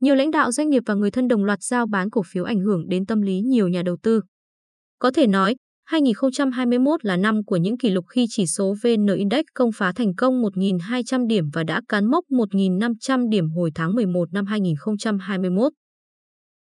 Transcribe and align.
nhiều 0.00 0.14
lãnh 0.14 0.30
đạo 0.30 0.52
doanh 0.52 0.68
nghiệp 0.68 0.82
và 0.86 0.94
người 0.94 1.10
thân 1.10 1.28
đồng 1.28 1.44
loạt 1.44 1.62
giao 1.62 1.86
bán 1.86 2.10
cổ 2.10 2.22
phiếu 2.26 2.44
ảnh 2.44 2.60
hưởng 2.60 2.88
đến 2.88 3.06
tâm 3.06 3.20
lý 3.20 3.40
nhiều 3.40 3.68
nhà 3.68 3.82
đầu 3.82 3.96
tư. 4.02 4.20
Có 4.98 5.10
thể 5.10 5.26
nói, 5.26 5.54
2021 5.84 7.04
là 7.04 7.16
năm 7.16 7.44
của 7.44 7.56
những 7.56 7.78
kỷ 7.78 7.90
lục 7.90 8.04
khi 8.08 8.26
chỉ 8.28 8.46
số 8.46 8.74
VN 8.82 9.06
Index 9.16 9.44
công 9.54 9.72
phá 9.72 9.92
thành 9.92 10.14
công 10.14 10.42
1.200 10.42 11.26
điểm 11.26 11.44
và 11.52 11.64
đã 11.64 11.80
cán 11.88 12.10
mốc 12.10 12.24
1.500 12.30 13.28
điểm 13.28 13.50
hồi 13.50 13.70
tháng 13.74 13.94
11 13.94 14.32
năm 14.32 14.46
2021. 14.46 15.72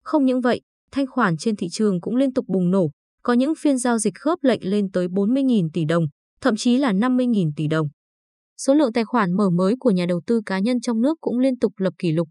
Không 0.04 0.24
những 0.24 0.40
vậy, 0.40 0.60
thanh 0.92 1.06
khoản 1.06 1.36
trên 1.36 1.56
thị 1.56 1.66
trường 1.70 2.00
cũng 2.00 2.16
liên 2.16 2.32
tục 2.32 2.44
bùng 2.48 2.70
nổ, 2.70 2.90
có 3.22 3.32
những 3.32 3.52
phiên 3.58 3.78
giao 3.78 3.98
dịch 3.98 4.14
khớp 4.14 4.38
lệnh 4.42 4.70
lên 4.70 4.90
tới 4.90 5.06
40.000 5.06 5.68
tỷ 5.72 5.84
đồng, 5.84 6.04
thậm 6.40 6.56
chí 6.56 6.76
là 6.76 6.92
50.000 6.92 7.50
tỷ 7.56 7.66
đồng. 7.66 7.88
Số 8.58 8.74
lượng 8.74 8.92
tài 8.92 9.04
khoản 9.04 9.36
mở 9.36 9.50
mới 9.50 9.74
của 9.80 9.90
nhà 9.90 10.06
đầu 10.06 10.20
tư 10.26 10.40
cá 10.46 10.58
nhân 10.58 10.80
trong 10.80 11.00
nước 11.00 11.18
cũng 11.20 11.38
liên 11.38 11.58
tục 11.58 11.72
lập 11.76 11.94
kỷ 11.98 12.12
lục. 12.12 12.28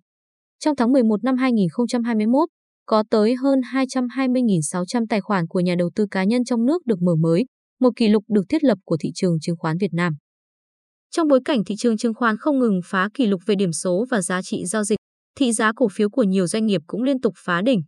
Trong 0.65 0.75
tháng 0.75 0.91
11 0.91 1.23
năm 1.23 1.37
2021, 1.37 2.49
có 2.85 3.03
tới 3.09 3.35
hơn 3.35 3.59
220.600 3.59 5.05
tài 5.09 5.21
khoản 5.21 5.47
của 5.47 5.59
nhà 5.59 5.75
đầu 5.77 5.89
tư 5.95 6.05
cá 6.11 6.23
nhân 6.23 6.43
trong 6.43 6.65
nước 6.65 6.85
được 6.85 7.01
mở 7.01 7.15
mới, 7.15 7.45
một 7.79 7.89
kỷ 7.95 8.07
lục 8.07 8.23
được 8.27 8.41
thiết 8.49 8.63
lập 8.63 8.77
của 8.85 8.97
thị 8.99 9.11
trường 9.15 9.39
chứng 9.39 9.55
khoán 9.57 9.77
Việt 9.77 9.93
Nam. 9.93 10.13
Trong 11.11 11.27
bối 11.27 11.39
cảnh 11.45 11.63
thị 11.65 11.75
trường 11.77 11.97
chứng 11.97 12.13
khoán 12.13 12.37
không 12.37 12.59
ngừng 12.59 12.79
phá 12.85 13.09
kỷ 13.13 13.25
lục 13.27 13.41
về 13.45 13.55
điểm 13.55 13.71
số 13.71 14.05
và 14.09 14.21
giá 14.21 14.41
trị 14.41 14.65
giao 14.65 14.83
dịch, 14.83 14.97
thị 15.37 15.51
giá 15.51 15.71
cổ 15.75 15.87
phiếu 15.91 16.09
của 16.09 16.23
nhiều 16.23 16.47
doanh 16.47 16.65
nghiệp 16.65 16.81
cũng 16.87 17.03
liên 17.03 17.21
tục 17.21 17.33
phá 17.37 17.61
đỉnh. 17.61 17.81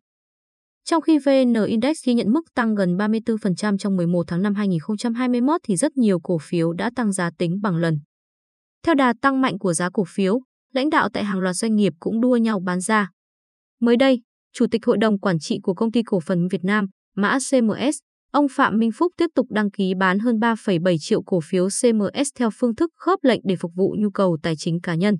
Trong 0.85 1.01
khi 1.01 1.19
VN 1.19 1.53
Index 1.67 1.97
ghi 2.05 2.13
nhận 2.13 2.31
mức 2.31 2.41
tăng 2.55 2.75
gần 2.75 2.97
34% 2.97 3.77
trong 3.77 3.95
11 3.95 4.23
tháng 4.27 4.41
năm 4.41 4.55
2021 4.55 5.61
thì 5.67 5.75
rất 5.75 5.97
nhiều 5.97 6.19
cổ 6.19 6.37
phiếu 6.41 6.73
đã 6.73 6.91
tăng 6.95 7.11
giá 7.11 7.29
tính 7.37 7.59
bằng 7.61 7.75
lần. 7.75 7.97
Theo 8.85 8.95
đà 8.95 9.13
tăng 9.21 9.41
mạnh 9.41 9.59
của 9.59 9.73
giá 9.73 9.89
cổ 9.93 10.03
phiếu, 10.07 10.39
lãnh 10.73 10.89
đạo 10.89 11.09
tại 11.13 11.23
hàng 11.23 11.39
loạt 11.39 11.55
doanh 11.55 11.75
nghiệp 11.75 11.93
cũng 11.99 12.21
đua 12.21 12.35
nhau 12.35 12.59
bán 12.59 12.81
ra. 12.81 13.09
Mới 13.79 13.97
đây, 13.97 14.21
Chủ 14.53 14.65
tịch 14.71 14.85
Hội 14.85 14.97
đồng 14.97 15.19
Quản 15.19 15.39
trị 15.39 15.59
của 15.63 15.73
Công 15.73 15.91
ty 15.91 16.03
Cổ 16.05 16.19
phần 16.19 16.47
Việt 16.47 16.63
Nam, 16.63 16.87
mã 17.15 17.37
CMS, 17.51 17.97
ông 18.31 18.47
Phạm 18.51 18.77
Minh 18.79 18.91
Phúc 18.91 19.11
tiếp 19.17 19.29
tục 19.35 19.47
đăng 19.49 19.71
ký 19.71 19.93
bán 19.99 20.19
hơn 20.19 20.35
3,7 20.39 20.95
triệu 20.99 21.23
cổ 21.23 21.39
phiếu 21.43 21.67
CMS 21.81 22.29
theo 22.35 22.49
phương 22.53 22.75
thức 22.75 22.91
khớp 22.95 23.19
lệnh 23.23 23.41
để 23.43 23.55
phục 23.55 23.71
vụ 23.75 23.95
nhu 23.99 24.09
cầu 24.09 24.37
tài 24.43 24.55
chính 24.57 24.81
cá 24.81 24.95
nhân. 24.95 25.17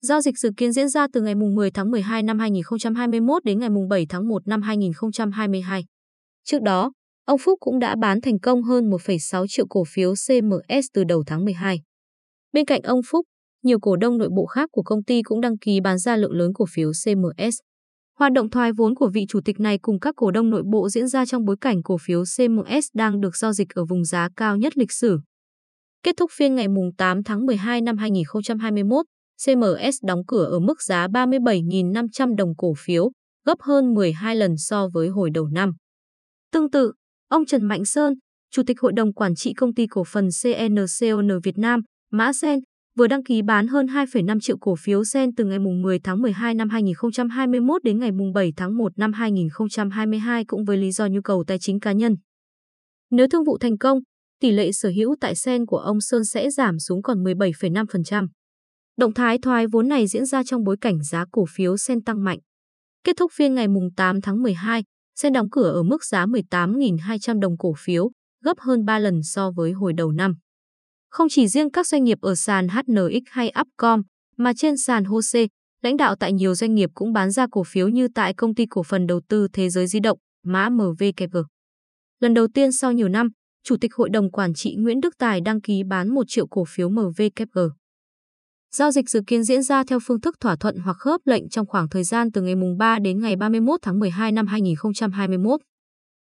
Giao 0.00 0.20
dịch 0.20 0.38
dự 0.38 0.50
kiến 0.56 0.72
diễn 0.72 0.88
ra 0.88 1.06
từ 1.12 1.20
ngày 1.20 1.34
10 1.34 1.70
tháng 1.70 1.90
12 1.90 2.22
năm 2.22 2.38
2021 2.38 3.44
đến 3.44 3.58
ngày 3.58 3.68
7 3.90 4.06
tháng 4.08 4.28
1 4.28 4.46
năm 4.46 4.62
2022. 4.62 5.84
Trước 6.44 6.62
đó, 6.62 6.92
ông 7.24 7.38
Phúc 7.38 7.58
cũng 7.60 7.78
đã 7.78 7.96
bán 7.96 8.20
thành 8.20 8.40
công 8.40 8.62
hơn 8.62 8.90
1,6 8.90 9.46
triệu 9.48 9.66
cổ 9.70 9.84
phiếu 9.88 10.14
CMS 10.28 10.86
từ 10.94 11.04
đầu 11.04 11.22
tháng 11.26 11.44
12. 11.44 11.80
Bên 12.52 12.64
cạnh 12.64 12.82
ông 12.82 13.00
Phúc, 13.10 13.26
nhiều 13.62 13.78
cổ 13.80 13.96
đông 13.96 14.18
nội 14.18 14.28
bộ 14.36 14.46
khác 14.46 14.68
của 14.72 14.82
công 14.82 15.04
ty 15.04 15.22
cũng 15.22 15.40
đăng 15.40 15.58
ký 15.58 15.80
bán 15.80 15.98
ra 15.98 16.16
lượng 16.16 16.32
lớn 16.32 16.50
cổ 16.54 16.64
phiếu 16.70 16.90
CMS. 17.04 17.58
Hoạt 18.18 18.32
động 18.32 18.50
thoái 18.50 18.72
vốn 18.72 18.94
của 18.94 19.10
vị 19.14 19.24
chủ 19.28 19.40
tịch 19.44 19.60
này 19.60 19.78
cùng 19.78 20.00
các 20.00 20.14
cổ 20.16 20.30
đông 20.30 20.50
nội 20.50 20.62
bộ 20.72 20.88
diễn 20.88 21.08
ra 21.08 21.26
trong 21.26 21.44
bối 21.44 21.56
cảnh 21.60 21.82
cổ 21.82 21.96
phiếu 22.00 22.22
CMS 22.36 22.86
đang 22.94 23.20
được 23.20 23.36
giao 23.36 23.52
dịch 23.52 23.68
ở 23.74 23.84
vùng 23.84 24.04
giá 24.04 24.28
cao 24.36 24.56
nhất 24.56 24.78
lịch 24.78 24.92
sử. 24.92 25.18
Kết 26.02 26.16
thúc 26.16 26.30
phiên 26.34 26.54
ngày 26.54 26.66
8 26.98 27.22
tháng 27.22 27.46
12 27.46 27.80
năm 27.80 27.96
2021, 27.96 29.06
CMS 29.46 29.96
đóng 30.06 30.22
cửa 30.26 30.44
ở 30.44 30.58
mức 30.58 30.82
giá 30.82 31.06
37.500 31.06 32.34
đồng 32.36 32.56
cổ 32.56 32.74
phiếu, 32.78 33.10
gấp 33.46 33.60
hơn 33.60 33.94
12 33.94 34.36
lần 34.36 34.56
so 34.56 34.88
với 34.92 35.08
hồi 35.08 35.30
đầu 35.34 35.48
năm. 35.48 35.72
Tương 36.52 36.70
tự, 36.70 36.92
ông 37.28 37.46
Trần 37.46 37.64
Mạnh 37.64 37.84
Sơn, 37.84 38.14
Chủ 38.50 38.62
tịch 38.66 38.80
Hội 38.80 38.92
đồng 38.96 39.12
Quản 39.12 39.34
trị 39.34 39.52
Công 39.56 39.74
ty 39.74 39.86
Cổ 39.86 40.04
phần 40.04 40.28
CNCON 40.42 41.40
Việt 41.42 41.58
Nam, 41.58 41.80
mã 42.10 42.32
Sen, 42.32 42.58
vừa 42.98 43.06
đăng 43.06 43.24
ký 43.24 43.42
bán 43.42 43.66
hơn 43.66 43.86
2,5 43.86 44.40
triệu 44.40 44.58
cổ 44.58 44.74
phiếu 44.76 45.04
Sen 45.04 45.34
từ 45.34 45.44
ngày 45.44 45.58
10 45.58 45.98
tháng 45.98 46.22
12 46.22 46.54
năm 46.54 46.68
2021 46.68 47.84
đến 47.84 47.98
ngày 47.98 48.10
7 48.34 48.52
tháng 48.56 48.78
1 48.78 48.92
năm 48.98 49.12
2022 49.12 50.44
cũng 50.44 50.64
với 50.64 50.76
lý 50.76 50.92
do 50.92 51.06
nhu 51.06 51.20
cầu 51.20 51.44
tài 51.46 51.58
chính 51.60 51.80
cá 51.80 51.92
nhân. 51.92 52.16
Nếu 53.10 53.26
thương 53.28 53.44
vụ 53.44 53.58
thành 53.58 53.78
công, 53.78 53.98
tỷ 54.40 54.50
lệ 54.50 54.72
sở 54.72 54.88
hữu 54.88 55.16
tại 55.20 55.34
Sen 55.34 55.66
của 55.66 55.76
ông 55.76 56.00
Sơn 56.00 56.24
sẽ 56.24 56.50
giảm 56.50 56.78
xuống 56.78 57.02
còn 57.02 57.24
17,5%. 57.24 58.28
Động 58.96 59.14
thái 59.14 59.38
thoái 59.38 59.66
vốn 59.66 59.88
này 59.88 60.06
diễn 60.06 60.26
ra 60.26 60.42
trong 60.44 60.64
bối 60.64 60.76
cảnh 60.80 61.02
giá 61.02 61.24
cổ 61.32 61.44
phiếu 61.48 61.76
Sen 61.76 62.02
tăng 62.02 62.24
mạnh. 62.24 62.38
Kết 63.04 63.16
thúc 63.16 63.32
phiên 63.34 63.54
ngày 63.54 63.66
8 63.96 64.20
tháng 64.20 64.42
12, 64.42 64.84
Sen 65.20 65.32
đóng 65.32 65.50
cửa 65.50 65.70
ở 65.72 65.82
mức 65.82 66.04
giá 66.04 66.26
18.200 66.26 67.40
đồng 67.40 67.58
cổ 67.58 67.72
phiếu, 67.78 68.10
gấp 68.44 68.58
hơn 68.58 68.84
3 68.84 68.98
lần 68.98 69.22
so 69.22 69.50
với 69.50 69.72
hồi 69.72 69.92
đầu 69.92 70.12
năm. 70.12 70.34
Không 71.10 71.28
chỉ 71.30 71.48
riêng 71.48 71.70
các 71.70 71.86
doanh 71.86 72.04
nghiệp 72.04 72.18
ở 72.20 72.34
sàn 72.34 72.68
HNX 72.68 73.22
hay 73.26 73.52
Upcom, 73.60 74.02
mà 74.36 74.52
trên 74.56 74.76
sàn 74.76 75.04
HOSE, 75.04 75.46
lãnh 75.82 75.96
đạo 75.96 76.14
tại 76.20 76.32
nhiều 76.32 76.54
doanh 76.54 76.74
nghiệp 76.74 76.90
cũng 76.94 77.12
bán 77.12 77.30
ra 77.30 77.46
cổ 77.50 77.62
phiếu 77.64 77.88
như 77.88 78.08
tại 78.14 78.34
công 78.34 78.54
ty 78.54 78.66
cổ 78.70 78.82
phần 78.82 79.06
đầu 79.06 79.20
tư 79.28 79.48
Thế 79.52 79.70
giới 79.70 79.86
di 79.86 80.00
động, 80.00 80.18
mã 80.44 80.68
MVKG. 80.68 81.36
Lần 82.20 82.34
đầu 82.34 82.46
tiên 82.54 82.72
sau 82.72 82.92
nhiều 82.92 83.08
năm, 83.08 83.28
Chủ 83.64 83.76
tịch 83.80 83.94
Hội 83.94 84.08
đồng 84.12 84.30
Quản 84.30 84.54
trị 84.54 84.74
Nguyễn 84.78 85.00
Đức 85.00 85.14
Tài 85.18 85.40
đăng 85.40 85.60
ký 85.60 85.82
bán 85.88 86.14
1 86.14 86.24
triệu 86.28 86.46
cổ 86.46 86.64
phiếu 86.68 86.88
MVKG. 86.88 87.58
Giao 88.74 88.90
dịch 88.90 89.10
dự 89.10 89.20
kiến 89.26 89.44
diễn 89.44 89.62
ra 89.62 89.84
theo 89.84 89.98
phương 90.02 90.20
thức 90.20 90.36
thỏa 90.40 90.56
thuận 90.56 90.76
hoặc 90.76 90.96
khớp 90.98 91.20
lệnh 91.24 91.48
trong 91.48 91.66
khoảng 91.66 91.88
thời 91.88 92.04
gian 92.04 92.32
từ 92.32 92.42
ngày 92.42 92.54
3 92.78 92.98
đến 92.98 93.20
ngày 93.20 93.36
31 93.36 93.80
tháng 93.82 93.98
12 93.98 94.32
năm 94.32 94.46
2021. 94.46 95.60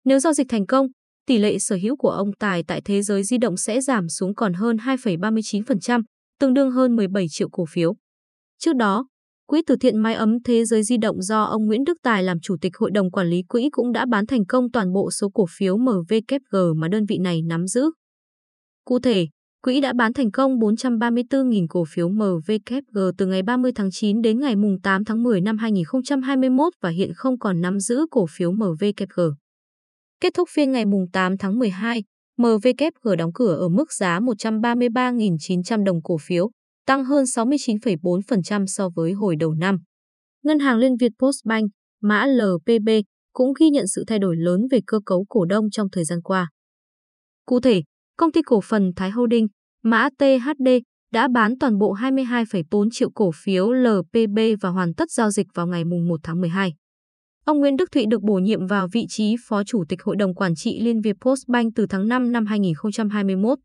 Nếu 0.04 0.18
giao 0.18 0.32
dịch 0.32 0.46
thành 0.48 0.66
công, 0.66 0.86
tỷ 1.26 1.38
lệ 1.38 1.58
sở 1.58 1.76
hữu 1.82 1.96
của 1.96 2.10
ông 2.10 2.32
Tài 2.38 2.62
tại 2.62 2.80
thế 2.84 3.02
giới 3.02 3.24
di 3.24 3.38
động 3.38 3.56
sẽ 3.56 3.80
giảm 3.80 4.08
xuống 4.08 4.34
còn 4.34 4.52
hơn 4.54 4.76
2,39%, 4.76 6.02
tương 6.40 6.54
đương 6.54 6.70
hơn 6.70 6.96
17 6.96 7.26
triệu 7.30 7.48
cổ 7.48 7.64
phiếu. 7.68 7.94
Trước 8.58 8.76
đó, 8.76 9.04
Quỹ 9.46 9.62
từ 9.66 9.76
thiện 9.76 9.98
Mái 9.98 10.14
ấm 10.14 10.42
Thế 10.44 10.64
giới 10.64 10.82
di 10.82 10.96
động 10.96 11.22
do 11.22 11.42
ông 11.42 11.66
Nguyễn 11.66 11.84
Đức 11.84 11.98
Tài 12.02 12.22
làm 12.22 12.40
chủ 12.40 12.56
tịch 12.60 12.76
hội 12.76 12.90
đồng 12.90 13.10
quản 13.10 13.26
lý 13.26 13.42
quỹ 13.42 13.68
cũng 13.72 13.92
đã 13.92 14.06
bán 14.10 14.26
thành 14.26 14.46
công 14.46 14.70
toàn 14.70 14.92
bộ 14.92 15.10
số 15.10 15.28
cổ 15.34 15.46
phiếu 15.50 15.76
MVKG 15.76 16.56
mà 16.76 16.88
đơn 16.88 17.04
vị 17.08 17.18
này 17.18 17.42
nắm 17.42 17.66
giữ. 17.66 17.90
Cụ 18.84 18.98
thể, 18.98 19.26
quỹ 19.62 19.80
đã 19.80 19.92
bán 19.98 20.12
thành 20.12 20.30
công 20.30 20.58
434.000 20.58 21.66
cổ 21.68 21.84
phiếu 21.88 22.08
MVKG 22.08 22.98
từ 23.18 23.26
ngày 23.26 23.42
30 23.42 23.72
tháng 23.74 23.90
9 23.92 24.22
đến 24.22 24.40
ngày 24.40 24.54
8 24.82 25.04
tháng 25.04 25.22
10 25.22 25.40
năm 25.40 25.58
2021 25.58 26.72
và 26.82 26.90
hiện 26.90 27.12
không 27.14 27.38
còn 27.38 27.60
nắm 27.60 27.80
giữ 27.80 28.06
cổ 28.10 28.26
phiếu 28.30 28.52
MVKG. 28.52 29.20
Kết 30.24 30.34
thúc 30.34 30.48
phiên 30.52 30.72
ngày 30.72 30.84
8 31.12 31.38
tháng 31.38 31.58
12, 31.58 32.02
MVKG 32.38 33.16
đóng 33.18 33.30
cửa 33.34 33.56
ở 33.56 33.68
mức 33.68 33.92
giá 33.92 34.20
133.900 34.20 35.84
đồng 35.84 36.02
cổ 36.02 36.16
phiếu, 36.20 36.50
tăng 36.86 37.04
hơn 37.04 37.24
69,4% 37.24 38.66
so 38.66 38.88
với 38.94 39.12
hồi 39.12 39.36
đầu 39.36 39.54
năm. 39.54 39.78
Ngân 40.42 40.58
hàng 40.58 40.78
Liên 40.78 40.96
Việt 40.96 41.12
Postbank, 41.18 41.70
mã 42.02 42.26
LPB, 42.26 42.88
cũng 43.32 43.52
ghi 43.60 43.70
nhận 43.70 43.86
sự 43.86 44.04
thay 44.06 44.18
đổi 44.18 44.36
lớn 44.36 44.60
về 44.70 44.80
cơ 44.86 45.00
cấu 45.06 45.24
cổ 45.28 45.44
đông 45.44 45.70
trong 45.70 45.88
thời 45.92 46.04
gian 46.04 46.22
qua. 46.22 46.48
Cụ 47.46 47.60
thể, 47.60 47.82
công 48.16 48.32
ty 48.32 48.42
cổ 48.42 48.60
phần 48.60 48.92
Thái 48.96 49.10
Holding, 49.10 49.46
mã 49.82 50.08
THD, 50.18 50.68
đã 51.12 51.28
bán 51.34 51.58
toàn 51.58 51.78
bộ 51.78 51.94
22,4 51.94 52.88
triệu 52.92 53.10
cổ 53.14 53.30
phiếu 53.44 53.72
LPB 53.72 54.38
và 54.60 54.68
hoàn 54.68 54.94
tất 54.94 55.10
giao 55.10 55.30
dịch 55.30 55.46
vào 55.54 55.66
ngày 55.66 55.84
1 55.84 56.20
tháng 56.22 56.40
12. 56.40 56.72
Ông 57.44 57.60
Nguyễn 57.60 57.76
Đức 57.76 57.92
Thụy 57.92 58.06
được 58.06 58.22
bổ 58.22 58.34
nhiệm 58.34 58.66
vào 58.66 58.88
vị 58.92 59.06
trí 59.08 59.36
Phó 59.48 59.64
Chủ 59.64 59.84
tịch 59.88 60.02
Hội 60.02 60.16
đồng 60.16 60.34
Quản 60.34 60.54
trị 60.54 60.80
Liên 60.80 61.00
Việt 61.00 61.16
Postbank 61.20 61.72
từ 61.76 61.86
tháng 61.86 62.08
5 62.08 62.32
năm 62.32 62.46
2021. 62.46 63.58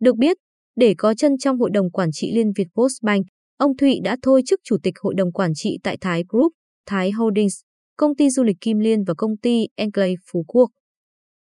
Được 0.00 0.16
biết, 0.16 0.36
để 0.76 0.94
có 0.98 1.14
chân 1.14 1.38
trong 1.38 1.58
Hội 1.58 1.70
đồng 1.72 1.90
Quản 1.90 2.08
trị 2.12 2.32
Liên 2.34 2.52
Việt 2.56 2.66
Postbank, 2.74 3.26
ông 3.58 3.76
Thụy 3.76 4.00
đã 4.04 4.16
thôi 4.22 4.42
chức 4.46 4.60
Chủ 4.64 4.76
tịch 4.82 4.94
Hội 5.00 5.14
đồng 5.16 5.32
Quản 5.32 5.50
trị 5.54 5.78
tại 5.82 5.96
Thái 6.00 6.24
Group, 6.28 6.52
Thái 6.86 7.10
Holdings, 7.10 7.54
công 7.96 8.16
ty 8.16 8.30
du 8.30 8.42
lịch 8.42 8.56
Kim 8.60 8.78
Liên 8.78 9.04
và 9.04 9.14
công 9.14 9.36
ty 9.42 9.66
Enclave 9.76 10.14
Phú 10.32 10.44
Quốc. 10.48 10.70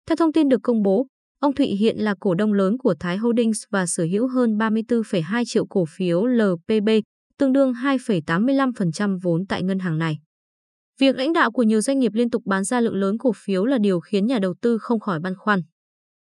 Theo 0.08 0.16
thông 0.16 0.34
tin 0.34 0.50
được 0.50 0.60
công 0.64 0.84
bố, 0.84 1.08
ông 1.40 1.56
Thụy 1.56 1.68
hiện 1.68 1.98
là 1.98 2.16
cổ 2.20 2.36
đông 2.36 2.54
lớn 2.54 2.78
của 2.78 2.96
Thái 3.00 3.18
Holdings 3.18 3.64
và 3.70 3.86
sở 3.86 4.04
hữu 4.04 4.28
hơn 4.28 4.58
34,2 4.58 5.44
triệu 5.46 5.66
cổ 5.66 5.86
phiếu 5.98 6.26
LPB, 6.26 6.90
tương 7.38 7.54
đương 7.54 7.74
2,85% 7.74 9.20
vốn 9.24 9.46
tại 9.46 9.64
ngân 9.64 9.80
hàng 9.80 9.98
này. 9.98 10.18
Việc 11.00 11.16
lãnh 11.16 11.34
đạo 11.34 11.52
của 11.52 11.64
nhiều 11.64 11.82
doanh 11.82 12.00
nghiệp 12.00 12.12
liên 12.14 12.30
tục 12.30 12.44
bán 12.46 12.64
ra 12.64 12.80
lượng 12.82 12.96
lớn 12.96 13.18
cổ 13.18 13.32
phiếu 13.36 13.66
là 13.66 13.78
điều 13.78 14.00
khiến 14.00 14.26
nhà 14.28 14.40
đầu 14.40 14.56
tư 14.62 14.78
không 14.78 15.00
khỏi 15.00 15.20
băn 15.20 15.34
khoăn. 15.36 15.62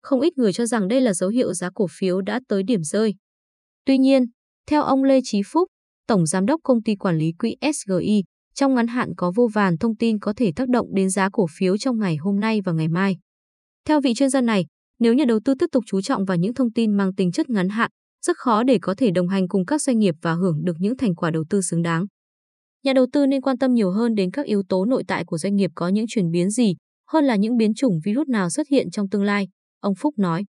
Không 0.02 0.20
ít 0.20 0.38
người 0.38 0.52
cho 0.52 0.66
rằng 0.66 0.88
đây 0.88 1.00
là 1.00 1.14
dấu 1.14 1.30
hiệu 1.30 1.54
giá 1.54 1.70
cổ 1.74 1.86
phiếu 1.90 2.20
đã 2.20 2.40
tới 2.48 2.62
điểm 2.62 2.82
rơi. 2.82 3.14
Tuy 3.84 3.98
nhiên, 3.98 4.24
theo 4.66 4.82
ông 4.82 5.04
Lê 5.04 5.20
Chí 5.24 5.40
Phúc, 5.46 5.68
Tổng 6.06 6.26
Giám 6.26 6.46
đốc 6.46 6.60
Công 6.64 6.82
ty 6.82 6.96
Quản 6.96 7.18
lý 7.18 7.32
Quỹ 7.38 7.56
SGI, 7.74 8.22
trong 8.54 8.74
ngắn 8.74 8.86
hạn 8.86 9.12
có 9.16 9.32
vô 9.36 9.48
vàn 9.54 9.78
thông 9.78 9.96
tin 9.96 10.18
có 10.18 10.32
thể 10.36 10.52
tác 10.56 10.68
động 10.68 10.86
đến 10.94 11.10
giá 11.10 11.28
cổ 11.32 11.46
phiếu 11.58 11.76
trong 11.76 11.98
ngày 11.98 12.16
hôm 12.16 12.40
nay 12.40 12.60
và 12.64 12.72
ngày 12.72 12.88
mai. 12.88 13.16
Theo 13.84 14.00
vị 14.00 14.14
chuyên 14.14 14.30
gia 14.30 14.40
này, 14.40 14.66
nếu 14.98 15.14
nhà 15.14 15.24
đầu 15.24 15.40
tư 15.44 15.54
tiếp 15.58 15.66
tục 15.72 15.84
chú 15.86 16.00
trọng 16.00 16.24
vào 16.24 16.36
những 16.36 16.54
thông 16.54 16.72
tin 16.72 16.96
mang 16.96 17.14
tính 17.14 17.32
chất 17.32 17.50
ngắn 17.50 17.68
hạn, 17.68 17.90
rất 18.26 18.36
khó 18.36 18.62
để 18.62 18.78
có 18.82 18.94
thể 18.94 19.10
đồng 19.10 19.28
hành 19.28 19.48
cùng 19.48 19.66
các 19.66 19.82
doanh 19.82 19.98
nghiệp 19.98 20.14
và 20.22 20.34
hưởng 20.34 20.64
được 20.64 20.76
những 20.78 20.96
thành 20.96 21.14
quả 21.14 21.30
đầu 21.30 21.44
tư 21.50 21.60
xứng 21.60 21.82
đáng. 21.82 22.06
Nhà 22.84 22.92
đầu 22.92 23.06
tư 23.12 23.26
nên 23.26 23.40
quan 23.40 23.58
tâm 23.58 23.74
nhiều 23.74 23.90
hơn 23.90 24.14
đến 24.14 24.30
các 24.30 24.46
yếu 24.46 24.62
tố 24.68 24.84
nội 24.84 25.04
tại 25.08 25.24
của 25.24 25.38
doanh 25.38 25.56
nghiệp 25.56 25.70
có 25.74 25.88
những 25.88 26.06
chuyển 26.08 26.30
biến 26.30 26.50
gì, 26.50 26.74
hơn 27.08 27.24
là 27.24 27.36
những 27.36 27.56
biến 27.56 27.74
chủng 27.74 28.00
virus 28.04 28.28
nào 28.28 28.50
xuất 28.50 28.68
hiện 28.68 28.90
trong 28.90 29.08
tương 29.08 29.22
lai, 29.22 29.48
ông 29.80 29.94
Phúc 29.94 30.14
nói. 30.18 30.44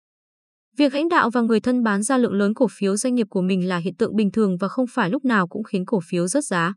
Việc 0.78 0.94
lãnh 0.94 1.10
đạo 1.10 1.30
và 1.30 1.42
người 1.42 1.60
thân 1.60 1.83
bán 1.83 2.04
ra 2.04 2.18
lượng 2.18 2.33
lớn 2.33 2.54
cổ 2.54 2.68
phiếu 2.72 2.98
doanh 2.98 3.16
nghiệp 3.16 3.28
của 3.30 3.42
mình 3.42 3.68
là 3.68 3.78
hiện 3.78 3.95
tượng 3.95 4.16
bình 4.16 4.31
thường 4.31 4.57
và 4.57 4.68
không 4.68 4.86
phải 4.89 5.10
lúc 5.10 5.25
nào 5.25 5.48
cũng 5.48 5.63
khiến 5.63 5.86
cổ 5.86 6.00
phiếu 6.10 6.28
rớt 6.28 6.45
giá. 6.45 6.74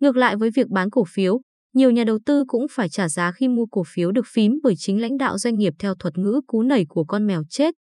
Ngược 0.00 0.16
lại 0.16 0.36
với 0.36 0.50
việc 0.50 0.68
bán 0.68 0.90
cổ 0.90 1.04
phiếu, 1.08 1.40
nhiều 1.74 1.90
nhà 1.90 2.04
đầu 2.04 2.18
tư 2.26 2.44
cũng 2.48 2.66
phải 2.70 2.88
trả 2.88 3.08
giá 3.08 3.32
khi 3.32 3.48
mua 3.48 3.66
cổ 3.66 3.82
phiếu 3.86 4.12
được 4.12 4.26
phím 4.26 4.52
bởi 4.62 4.74
chính 4.76 5.00
lãnh 5.00 5.16
đạo 5.16 5.38
doanh 5.38 5.54
nghiệp 5.54 5.74
theo 5.78 5.94
thuật 5.94 6.18
ngữ 6.18 6.40
cú 6.46 6.62
nảy 6.62 6.86
của 6.88 7.04
con 7.04 7.26
mèo 7.26 7.42
chết, 7.48 7.74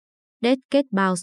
dead 0.42 0.58
cat 0.72 0.86
bounce. 0.92 1.22